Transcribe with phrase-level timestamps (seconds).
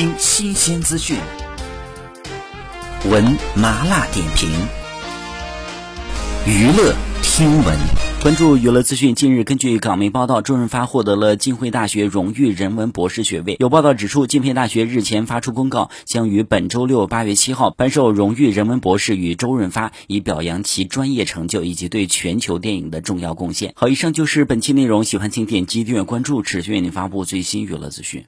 [0.00, 1.18] 听新鲜资讯，
[3.10, 3.22] 闻
[3.54, 4.48] 麻辣点评，
[6.46, 7.76] 娱乐听闻。
[8.22, 9.14] 关注娱乐资讯。
[9.14, 13.58] 近日，根据港媒报道，周润发获得了浸会大学荣誉人文博士学位。
[13.60, 23.74] 有报道指出，浸会大学日前发出公告，将于本周六八月七号颁授荣誉人文博士与周润发，以表扬其专业成就以及对全球电影的重要贡献。
[23.76, 25.04] 好，以上就是本期内容。
[25.04, 28.24] 喜欢请点击订阅关注，持续为您发布最新娱乐资讯。